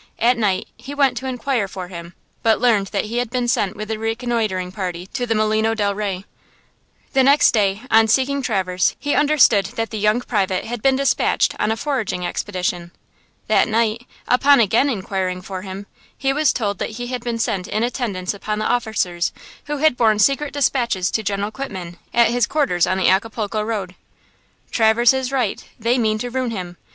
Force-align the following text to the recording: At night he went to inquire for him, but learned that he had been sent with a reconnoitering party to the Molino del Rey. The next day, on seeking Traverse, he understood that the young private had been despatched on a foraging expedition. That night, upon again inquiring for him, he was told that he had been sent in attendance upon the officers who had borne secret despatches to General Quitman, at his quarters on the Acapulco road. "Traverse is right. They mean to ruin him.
At 0.17 0.35
night 0.35 0.67
he 0.77 0.95
went 0.95 1.15
to 1.17 1.27
inquire 1.27 1.67
for 1.67 1.87
him, 1.87 2.15
but 2.41 2.59
learned 2.59 2.87
that 2.87 3.05
he 3.05 3.17
had 3.19 3.29
been 3.29 3.47
sent 3.47 3.75
with 3.75 3.91
a 3.91 3.99
reconnoitering 3.99 4.71
party 4.71 5.05
to 5.13 5.27
the 5.27 5.35
Molino 5.35 5.75
del 5.75 5.93
Rey. 5.93 6.25
The 7.13 7.21
next 7.21 7.51
day, 7.51 7.83
on 7.91 8.07
seeking 8.07 8.41
Traverse, 8.41 8.95
he 8.97 9.13
understood 9.13 9.67
that 9.75 9.91
the 9.91 9.99
young 9.99 10.21
private 10.21 10.65
had 10.65 10.81
been 10.81 10.95
despatched 10.95 11.53
on 11.59 11.71
a 11.71 11.77
foraging 11.77 12.25
expedition. 12.25 12.89
That 13.45 13.67
night, 13.67 14.07
upon 14.27 14.59
again 14.59 14.89
inquiring 14.89 15.43
for 15.43 15.61
him, 15.61 15.85
he 16.17 16.33
was 16.33 16.51
told 16.51 16.79
that 16.79 16.97
he 16.97 17.09
had 17.09 17.23
been 17.23 17.37
sent 17.37 17.67
in 17.67 17.83
attendance 17.83 18.33
upon 18.33 18.57
the 18.57 18.65
officers 18.65 19.31
who 19.65 19.77
had 19.77 19.97
borne 19.97 20.17
secret 20.17 20.51
despatches 20.51 21.11
to 21.11 21.21
General 21.21 21.51
Quitman, 21.51 21.99
at 22.11 22.29
his 22.29 22.47
quarters 22.47 22.87
on 22.87 22.97
the 22.97 23.07
Acapulco 23.07 23.61
road. 23.61 23.93
"Traverse 24.71 25.13
is 25.13 25.31
right. 25.31 25.63
They 25.79 25.99
mean 25.99 26.17
to 26.17 26.31
ruin 26.31 26.49
him. 26.49 26.77